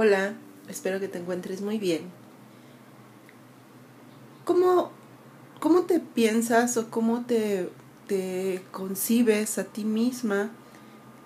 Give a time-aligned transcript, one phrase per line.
[0.00, 0.34] Hola,
[0.68, 2.02] espero que te encuentres muy bien.
[4.44, 4.92] ¿Cómo,
[5.58, 7.68] cómo te piensas o cómo te,
[8.06, 10.52] te concibes a ti misma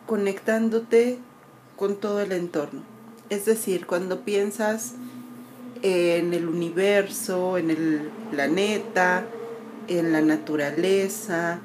[0.06, 1.18] conectándote
[1.76, 2.82] con todo el entorno?
[3.28, 4.94] Es decir, cuando piensas
[5.82, 9.26] en el universo, en el planeta,
[9.86, 11.60] en la naturaleza,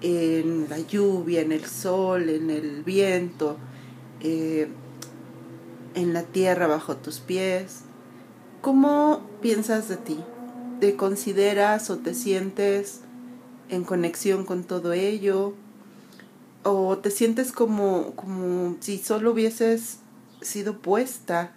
[0.00, 3.56] en la lluvia, en el sol, en el viento,
[4.20, 4.68] eh,
[5.94, 7.80] en la tierra bajo tus pies.
[8.60, 10.18] ¿Cómo piensas de ti?
[10.80, 13.00] ¿Te consideras o te sientes
[13.68, 15.54] en conexión con todo ello?
[16.62, 19.98] ¿O te sientes como, como si solo hubieses
[20.40, 21.52] sido puesta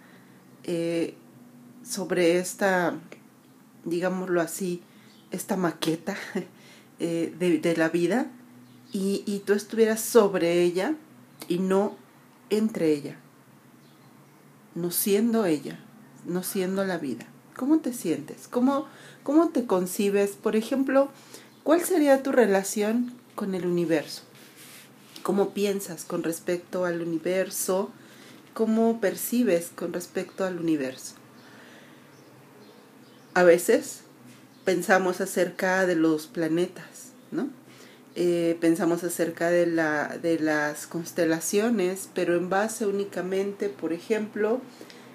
[0.64, 1.14] eh,
[1.84, 2.94] sobre esta,
[3.84, 4.82] digámoslo así,
[5.30, 6.16] esta maqueta
[6.98, 8.26] eh, de, de, la vida
[8.92, 10.94] y, y tú estuvieras sobre ella
[11.48, 11.94] y no
[12.50, 13.16] entre ella?
[14.76, 15.80] No siendo ella,
[16.26, 17.26] no siendo la vida.
[17.56, 18.46] ¿Cómo te sientes?
[18.48, 18.86] ¿Cómo,
[19.22, 20.32] cómo te concibes?
[20.32, 21.08] Por ejemplo,
[21.64, 24.22] ¿cuál sería tu relación con el universo?
[25.22, 27.90] ¿Cómo piensas con respecto al universo?
[28.52, 31.14] ¿Cómo percibes con respecto al universo?
[33.34, 34.02] A veces
[34.64, 37.48] pensamos acerca de los planetas, ¿no?
[38.18, 44.62] Eh, pensamos acerca de, la, de las constelaciones, pero en base únicamente, por ejemplo,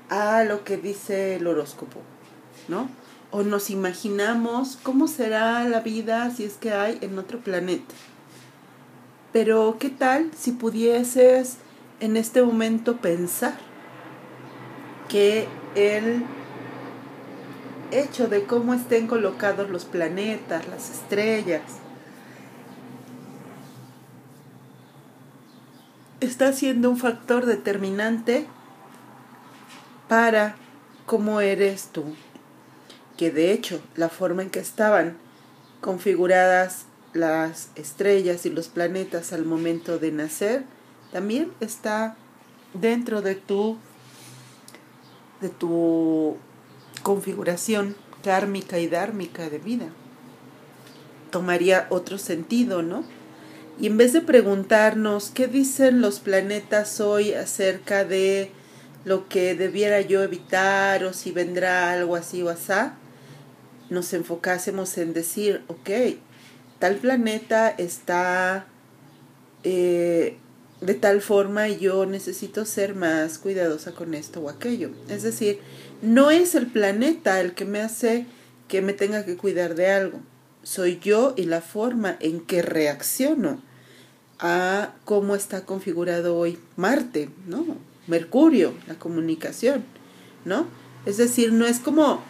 [0.10, 2.00] a lo que dice el horóscopo,
[2.68, 2.92] ¿no?
[3.32, 7.96] O nos imaginamos cómo será la vida si es que hay en otro planeta.
[9.34, 11.58] Pero, ¿qué tal si pudieses
[12.02, 13.58] en este momento pensar
[15.10, 16.24] que el
[17.90, 21.64] hecho de cómo estén colocados los planetas, las estrellas,
[26.22, 28.46] está siendo un factor determinante
[30.08, 30.56] para
[31.06, 32.06] cómo eres tú.
[33.18, 35.18] Que de hecho la forma en que estaban
[35.82, 40.64] configuradas las estrellas y los planetas al momento de nacer
[41.12, 42.16] también está
[42.74, 43.78] dentro de tu
[45.42, 46.38] de tu
[47.02, 49.88] configuración kármica y dármica de vida.
[51.32, 53.04] Tomaría otro sentido, ¿no?
[53.82, 58.52] Y en vez de preguntarnos qué dicen los planetas hoy acerca de
[59.06, 62.94] lo que debiera yo evitar o si vendrá algo así o asá,
[63.90, 65.90] nos enfocásemos en decir, ok,
[66.78, 68.68] tal planeta está
[69.64, 70.38] eh,
[70.80, 74.92] de tal forma y yo necesito ser más cuidadosa con esto o aquello.
[75.10, 75.60] Es decir,
[76.04, 78.28] no es el planeta el que me hace
[78.68, 80.20] que me tenga que cuidar de algo,
[80.62, 83.71] soy yo y la forma en que reacciono
[84.42, 87.64] a cómo está configurado hoy Marte, ¿no?
[88.08, 89.86] Mercurio, la comunicación,
[90.44, 90.66] ¿no?
[91.06, 92.22] Es decir, no es como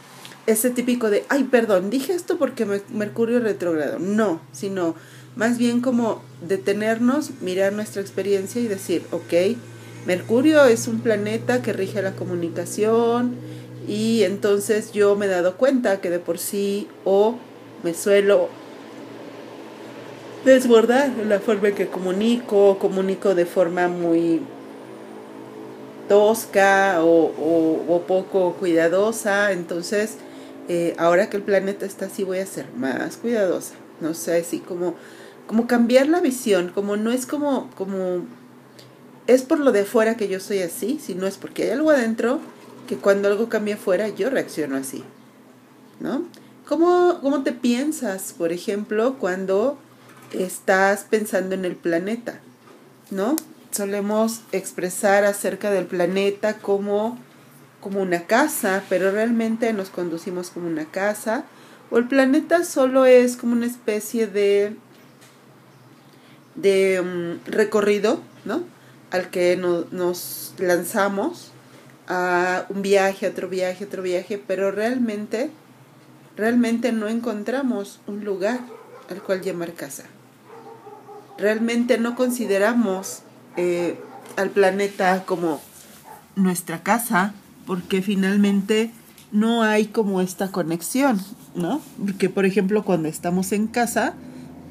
[0.46, 4.00] ese típico de, ay, perdón, dije esto porque Mercurio retrogrado.
[4.00, 4.96] No, sino
[5.36, 9.58] más bien como detenernos, mirar nuestra experiencia y decir, ok,
[10.06, 13.36] Mercurio es un planeta que rige la comunicación
[13.88, 17.38] y entonces yo me he dado cuenta que de por sí o
[17.84, 18.50] me suelo
[20.46, 24.42] desbordar la forma en que comunico, comunico de forma muy
[26.08, 30.18] tosca o, poco cuidadosa, entonces
[30.68, 34.60] eh, ahora que el planeta está así voy a ser más cuidadosa, no sé, así
[34.60, 34.96] como,
[35.48, 38.26] como cambiar la visión, como no es como, como,
[39.28, 42.40] es por lo de afuera que yo soy así, sino es porque hay algo adentro
[42.88, 45.04] que cuando algo cambia afuera yo reacciono así,
[46.00, 46.24] ¿no?
[46.68, 49.78] ¿Cómo, cómo te piensas, por ejemplo, cuando
[50.34, 52.40] estás pensando en el planeta,
[53.10, 53.36] ¿no?
[53.72, 57.18] Solemos expresar acerca del planeta como,
[57.80, 61.46] como una casa, pero realmente nos conducimos como una casa,
[61.90, 64.76] o el planeta solo es como una especie de,
[66.56, 68.64] de mm, recorrido, ¿no?
[69.12, 71.52] Al que nos lanzamos
[72.08, 75.50] a un viaje, otro viaje, otro viaje, pero realmente,
[76.38, 78.60] realmente no encontramos un lugar
[79.10, 80.06] al cual llamar casa
[81.42, 83.24] realmente no consideramos
[83.58, 84.00] eh,
[84.38, 85.60] al planeta como
[86.36, 87.34] nuestra casa,
[87.66, 88.92] porque finalmente
[89.32, 91.20] no hay como esta conexión,
[91.56, 91.82] ¿no?
[92.00, 94.14] Porque, por ejemplo, cuando estamos en casa,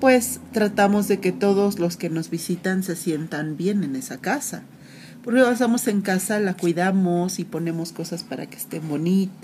[0.00, 4.62] pues tratamos de que todos los que nos visitan se sientan bien en esa casa.
[5.22, 8.80] Porque estamos en casa, la cuidamos y ponemos cosas para que esté,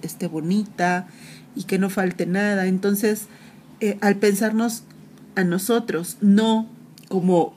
[0.01, 1.07] esté bonita
[1.55, 2.67] y que no falte nada.
[2.67, 3.27] Entonces,
[3.81, 4.85] eh, al pensarnos
[5.35, 6.67] a nosotros, no
[7.09, 7.55] como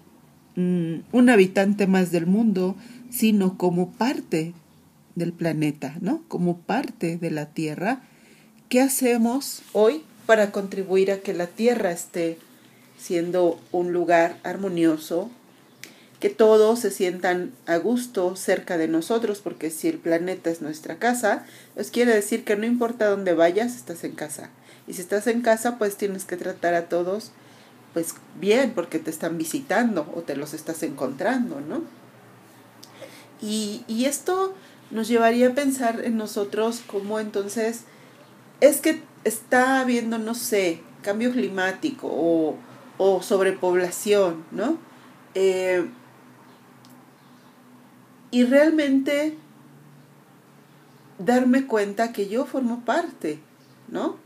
[0.55, 2.75] mm, un habitante más del mundo,
[3.09, 4.53] sino como parte
[5.15, 6.23] del planeta, ¿no?
[6.27, 8.01] Como parte de la Tierra.
[8.69, 12.37] ¿Qué hacemos hoy para contribuir a que la Tierra esté
[12.99, 15.31] siendo un lugar armonioso,
[16.19, 20.97] que todos se sientan a gusto cerca de nosotros, porque si el planeta es nuestra
[20.97, 21.45] casa,
[21.75, 24.49] pues quiere decir que no importa dónde vayas, estás en casa.
[24.85, 27.31] Y si estás en casa, pues tienes que tratar a todos
[27.93, 31.81] pues bien, porque te están visitando o te los estás encontrando, ¿no?
[33.41, 34.53] Y, y esto
[34.91, 37.83] nos llevaría a pensar en nosotros como entonces
[38.59, 42.55] es que está habiendo, no sé, cambio climático o,
[42.97, 44.77] o sobrepoblación, ¿no?
[45.35, 45.89] Eh,
[48.31, 49.37] y realmente
[51.17, 53.39] darme cuenta que yo formo parte,
[53.87, 54.17] ¿no?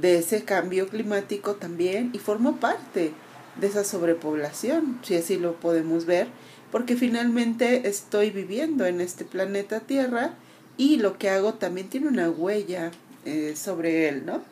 [0.00, 3.12] De ese cambio climático también y formo parte
[3.60, 6.28] de esa sobrepoblación, si así lo podemos ver,
[6.70, 10.34] porque finalmente estoy viviendo en este planeta Tierra
[10.76, 12.90] y lo que hago también tiene una huella
[13.24, 14.42] eh, sobre él, ¿no?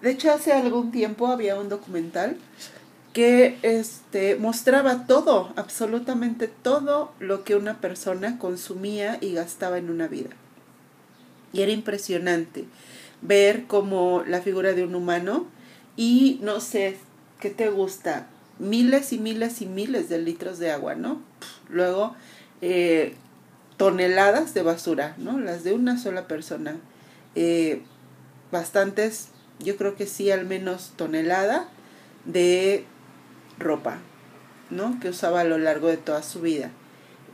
[0.00, 2.36] De hecho, hace algún tiempo había un documental
[3.12, 10.06] que este, mostraba todo, absolutamente todo lo que una persona consumía y gastaba en una
[10.06, 10.30] vida.
[11.52, 12.66] Y era impresionante
[13.22, 15.46] ver como la figura de un humano
[15.96, 16.96] y no sé,
[17.40, 18.28] ¿qué te gusta?
[18.58, 21.20] Miles y miles y miles de litros de agua, ¿no?
[21.68, 22.14] Luego,
[22.60, 23.14] eh,
[23.76, 25.38] toneladas de basura, ¿no?
[25.38, 26.76] Las de una sola persona.
[27.34, 27.82] Eh,
[28.50, 29.28] bastantes,
[29.60, 31.68] yo creo que sí, al menos tonelada
[32.24, 32.84] de
[33.58, 33.98] ropa,
[34.70, 34.98] ¿no?
[35.00, 36.70] Que usaba a lo largo de toda su vida.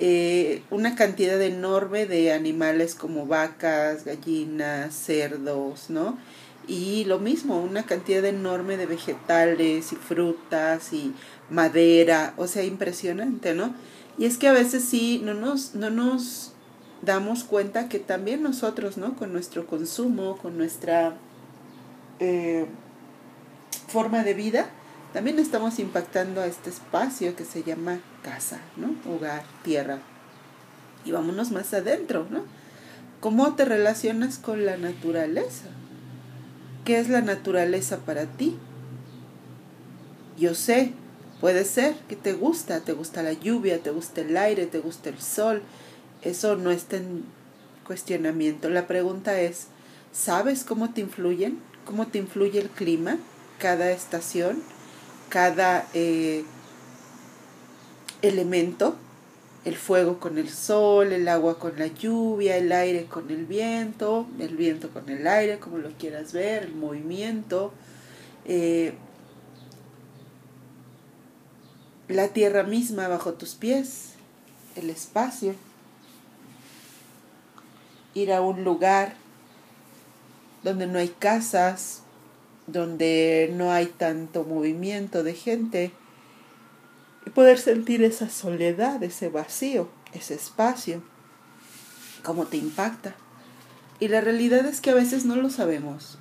[0.01, 6.19] Eh, una cantidad enorme de animales como vacas, gallinas, cerdos, ¿no?
[6.67, 11.15] Y lo mismo, una cantidad enorme de vegetales y frutas y
[11.49, 13.75] madera, o sea, impresionante, ¿no?
[14.19, 16.53] Y es que a veces sí, no nos, no nos
[17.03, 19.15] damos cuenta que también nosotros, ¿no?
[19.15, 21.17] Con nuestro consumo, con nuestra
[22.19, 22.67] eh,
[23.89, 24.71] forma de vida,
[25.15, 28.97] también estamos impactando a este espacio que se llama casa, ¿no?
[29.09, 30.01] Hogar, tierra.
[31.05, 32.43] Y vámonos más adentro, ¿no?
[33.21, 35.67] ¿Cómo te relacionas con la naturaleza?
[36.85, 38.57] ¿Qué es la naturaleza para ti?
[40.37, 40.91] Yo sé,
[41.41, 45.11] puede ser que te gusta, te gusta la lluvia, te gusta el aire, te gusta
[45.11, 45.63] el sol.
[46.23, 47.25] Eso no está en
[47.87, 48.69] cuestionamiento.
[48.69, 49.69] La pregunta es,
[50.13, 51.61] ¿sabes cómo te influyen?
[51.85, 53.17] ¿Cómo te influye el clima,
[53.61, 54.74] cada estación?
[55.35, 56.45] Cada eh,
[58.23, 58.95] elemento,
[59.65, 64.29] el fuego con el sol, el agua con la lluvia, el aire con el viento,
[64.39, 67.73] el viento con el aire, como lo quieras ver, el movimiento,
[68.45, 68.95] eh,
[72.07, 74.11] la tierra misma bajo tus pies,
[74.77, 75.57] el espacio,
[78.15, 79.17] ir a un lugar
[80.63, 82.04] donde no hay casas,
[82.67, 85.93] donde no hay tanto movimiento de gente
[87.27, 91.03] y poder sentir esa soledad, ese vacío, ese espacio,
[92.23, 93.15] cómo te impacta.
[94.01, 96.19] Y la realidad es que a veces no lo sabemos.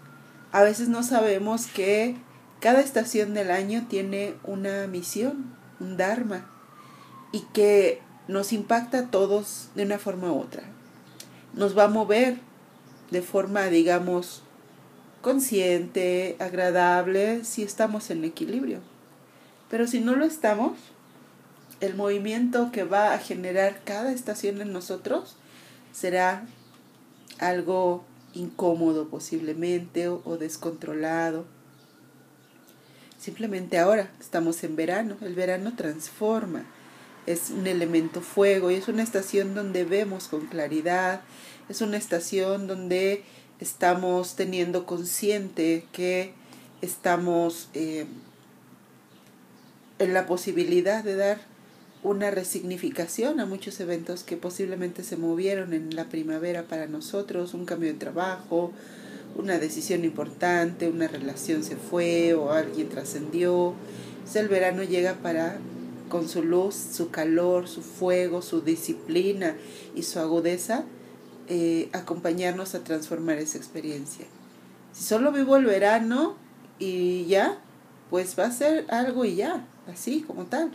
[0.52, 2.16] A veces no sabemos que
[2.60, 6.50] cada estación del año tiene una misión, un dharma,
[7.32, 10.64] y que nos impacta a todos de una forma u otra.
[11.54, 12.40] Nos va a mover
[13.12, 14.44] de forma, digamos,
[15.24, 18.82] consciente, agradable, si estamos en equilibrio.
[19.72, 20.78] Pero si no lo estamos,
[21.80, 25.36] el movimiento que va a generar cada estación en nosotros
[25.94, 26.46] será
[27.40, 28.04] algo
[28.34, 31.46] incómodo posiblemente o, o, descontrolado.
[33.18, 36.66] Simplemente ahora estamos en verano, el verano transforma,
[37.26, 41.22] es un elemento fuego y es una estación donde vemos con claridad,
[41.70, 43.24] es una estación donde
[43.60, 46.34] estamos teniendo consciente que
[46.82, 48.06] estamos eh,
[50.00, 51.54] en la posibilidad de dar
[52.04, 57.66] una resignificación a muchos eventos que posiblemente se movieron en la primavera para nosotros, un
[57.66, 58.74] cambio de trabajo,
[59.36, 63.74] una decisión importante, una relación se fue o alguien trascendió.
[64.36, 65.58] el verano llega para,
[66.10, 69.56] con su luz, su calor, su fuego, su disciplina
[69.96, 70.84] y su agudeza,
[71.56, 74.26] eh, acompañarnos a transformar esa experiencia.
[74.92, 76.36] Si solo vivo el verano
[76.80, 77.60] y ya,
[78.10, 80.72] pues va a ser algo y ya, así como tal.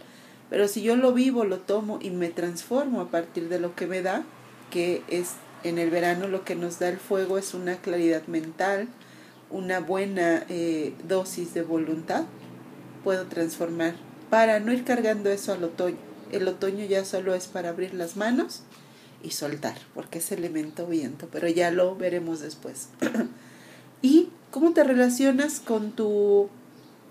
[0.48, 3.88] Pero si yo lo vivo, lo tomo y me transformo a partir de lo que
[3.88, 4.22] me da,
[4.70, 5.32] que es
[5.64, 8.86] en el verano lo que nos da el fuego es una claridad mental,
[9.50, 12.22] una buena eh, dosis de voluntad,
[13.02, 13.94] puedo transformar
[14.30, 15.96] para no ir cargando eso al otoño.
[16.30, 18.62] El otoño ya solo es para abrir las manos
[19.22, 22.88] y soltar, porque es elemento viento, pero ya lo veremos después.
[24.02, 26.48] y cómo te relacionas con tu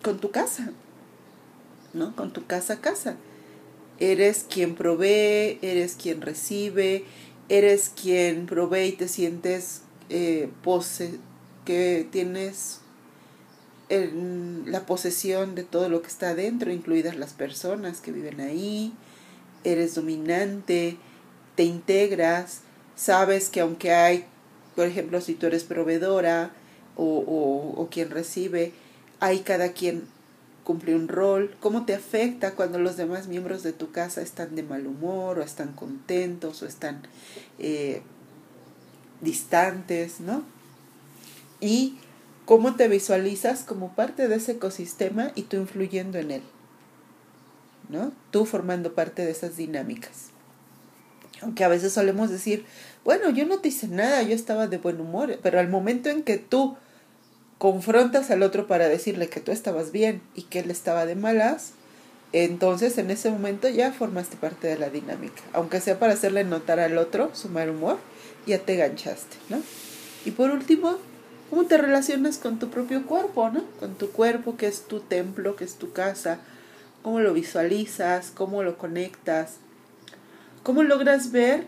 [0.04, 0.72] con tu casa,
[1.94, 2.16] ¿no?
[2.16, 3.18] Con tu casa casa.
[4.00, 7.04] Eres quien provee, eres quien recibe,
[7.50, 11.20] eres quien provee y te sientes eh, pose,
[11.66, 12.82] que tienes
[13.90, 18.94] la posesión de todo lo que está adentro, incluidas las personas que viven ahí,
[19.64, 20.98] eres dominante,
[21.58, 22.62] te integras,
[22.96, 24.26] sabes que aunque hay,
[24.76, 26.52] por ejemplo, si tú eres proveedora
[26.96, 28.74] o, o, quien recibe,
[29.20, 30.04] hay cada quien
[30.64, 34.62] cumple un rol, cómo te afecta cuando los demás miembros de tu casa están de
[34.62, 37.02] mal humor o están contentos o están
[37.58, 38.04] eh,
[39.22, 40.44] distantes, ¿no?
[41.60, 41.98] Y
[42.46, 46.44] cómo te visualizas como parte de ese ecosistema y tú influyendo en él,
[47.90, 48.12] ¿no?
[48.30, 50.37] Tú formando parte de esas dinámicas.
[51.42, 52.66] Aunque a veces solemos decir,
[53.04, 56.24] bueno, yo no te hice nada, yo estaba de buen humor, pero al momento en
[56.24, 56.76] que tú
[57.58, 61.72] confrontas al otro para decirle que tú estabas bien y que él estaba de malas,
[62.34, 65.42] entonces en ese momento ya formaste parte de la dinámica.
[65.54, 67.98] Aunque sea para hacerle notar al otro su mal humor,
[68.46, 69.62] ya te ganchaste, ¿no?
[70.26, 70.98] Y por último,
[71.50, 73.64] ¿cómo te relacionas con tu propio cuerpo, ¿no?
[73.80, 76.40] Con tu cuerpo que es tu templo, que es tu casa,
[77.02, 79.56] cómo lo visualizas, cómo lo conectas,
[80.68, 81.64] cómo logras ver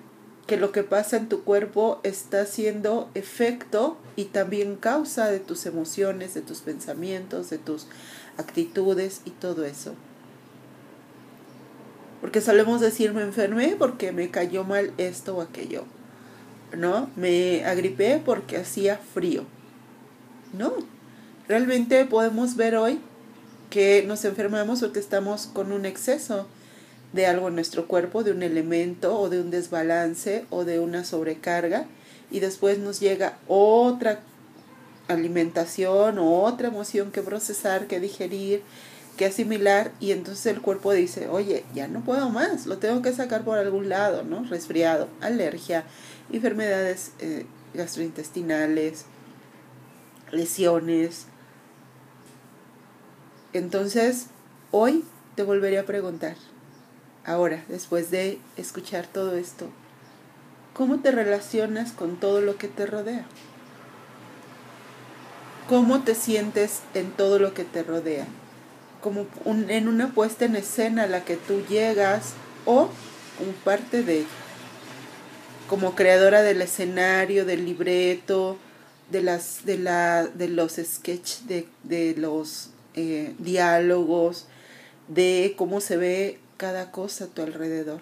[0.45, 5.65] que lo que pasa en tu cuerpo está siendo efecto y también causa de tus
[5.65, 7.87] emociones, de tus pensamientos, de tus
[8.35, 9.93] actitudes y todo eso.
[12.19, 15.85] Porque solemos decir me enfermé porque me cayó mal esto o aquello.
[16.75, 17.09] ¿No?
[17.15, 19.45] Me agripé porque hacía frío.
[20.51, 20.73] No.
[21.47, 22.99] Realmente podemos ver hoy
[23.69, 26.47] que nos enfermamos porque estamos con un exceso
[27.13, 31.03] de algo en nuestro cuerpo, de un elemento o de un desbalance o de una
[31.03, 31.85] sobrecarga
[32.31, 34.19] y después nos llega otra
[35.07, 38.61] alimentación o otra emoción que procesar, que digerir,
[39.17, 43.11] que asimilar y entonces el cuerpo dice, oye, ya no puedo más, lo tengo que
[43.11, 44.43] sacar por algún lado, ¿no?
[44.43, 45.83] Resfriado, alergia,
[46.31, 49.05] enfermedades eh, gastrointestinales,
[50.31, 51.25] lesiones.
[53.51, 54.27] Entonces,
[54.71, 55.03] hoy
[55.35, 56.35] te volvería a preguntar,
[57.25, 59.67] Ahora, después de escuchar todo esto,
[60.73, 63.25] ¿cómo te relacionas con todo lo que te rodea?
[65.67, 68.25] ¿Cómo te sientes en todo lo que te rodea?
[69.01, 72.33] Como en una puesta en escena a la que tú llegas
[72.65, 72.89] o
[73.37, 74.25] como parte de
[75.67, 78.57] como creadora del escenario, del libreto,
[79.11, 84.47] de las de la de los sketches de, de los eh, diálogos,
[85.07, 88.01] de cómo se ve cada cosa a tu alrededor.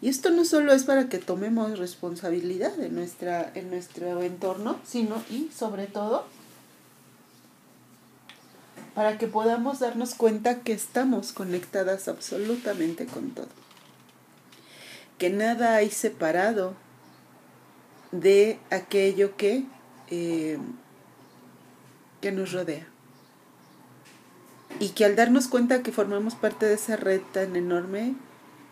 [0.00, 5.22] Y esto no solo es para que tomemos responsabilidad en, nuestra, en nuestro entorno, sino
[5.30, 6.26] y sobre todo
[8.94, 13.48] para que podamos darnos cuenta que estamos conectadas absolutamente con todo.
[15.18, 16.74] Que nada hay separado
[18.12, 19.64] de aquello que,
[20.10, 20.58] eh,
[22.20, 22.93] que nos rodea
[24.80, 28.14] y que al darnos cuenta que formamos parte de esa red tan enorme,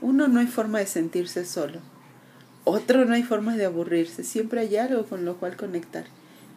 [0.00, 1.80] uno no hay forma de sentirse solo,
[2.64, 6.04] otro no hay forma de aburrirse, siempre hay algo con lo cual conectar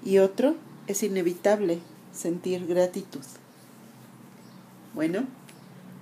[0.03, 0.55] y otro
[0.87, 1.79] es inevitable
[2.13, 3.21] sentir gratitud.
[4.93, 5.25] Bueno,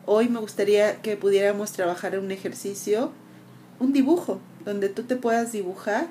[0.05, 3.11] hoy me gustaría que pudiéramos trabajar un ejercicio,
[3.79, 6.07] un dibujo, donde tú te puedas dibujar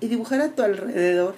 [0.00, 1.36] y dibujar a tu alrededor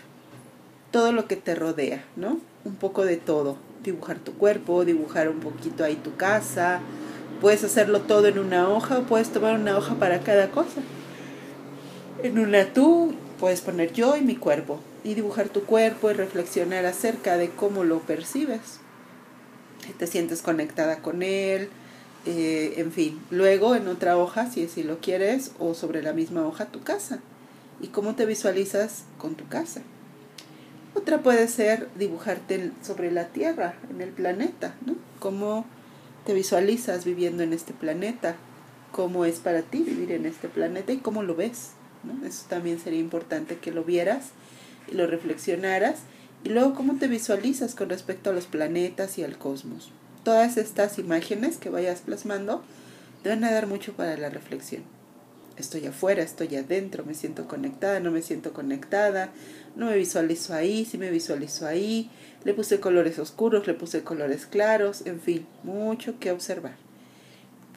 [0.91, 2.41] todo lo que te rodea, ¿no?
[2.65, 6.81] Un poco de todo dibujar tu cuerpo, dibujar un poquito ahí tu casa.
[7.41, 10.81] Puedes hacerlo todo en una hoja puedes tomar una hoja para cada cosa.
[12.23, 16.85] En una tú puedes poner yo y mi cuerpo y dibujar tu cuerpo y reflexionar
[16.85, 18.81] acerca de cómo lo percibes.
[19.99, 21.71] Te sientes conectada con él,
[22.27, 23.21] eh, en fin.
[23.31, 27.21] Luego en otra hoja, si así lo quieres, o sobre la misma hoja tu casa.
[27.81, 29.83] Y cómo te visualizas con tu casa.
[30.99, 34.97] Otra puede ser dibujarte sobre la Tierra, en el planeta, ¿no?
[35.21, 35.65] Cómo
[36.27, 38.35] te visualizas viviendo en este planeta,
[38.91, 41.71] cómo es para ti vivir en este planeta y cómo lo ves,
[42.03, 42.27] ¿no?
[42.27, 44.31] Eso también sería importante que lo vieras
[44.91, 46.01] y lo reflexionaras.
[46.43, 49.93] Y luego cómo te visualizas con respecto a los planetas y al cosmos.
[50.25, 52.65] Todas estas imágenes que vayas plasmando
[53.25, 54.83] a dar mucho para la reflexión
[55.59, 59.31] estoy afuera, estoy adentro, me siento conectada, no me siento conectada,
[59.79, 62.11] no me visualizo ahí, sí me visualizo ahí,
[62.43, 66.77] le puse colores oscuros, le puse colores claros, en fin, mucho que observar.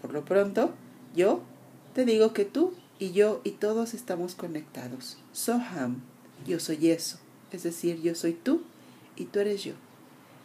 [0.01, 0.73] Por lo pronto,
[1.15, 1.43] yo
[1.93, 5.19] te digo que tú y yo y todos estamos conectados.
[5.31, 6.01] Soham,
[6.47, 7.19] yo soy eso,
[7.51, 8.63] es decir, yo soy tú
[9.15, 9.73] y tú eres yo.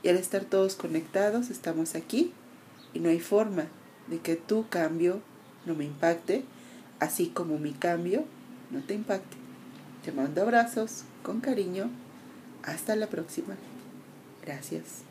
[0.03, 2.33] Y al estar todos conectados, estamos aquí
[2.93, 3.67] y no hay forma
[4.09, 5.23] de que tu cambio
[5.65, 6.45] no me impacte,
[7.01, 8.25] así como mi cambio
[8.71, 9.46] no te impacte.
[10.07, 11.91] Te mando abrazos con cariño.
[12.63, 13.57] Hasta la próxima.
[14.45, 15.06] Gracias.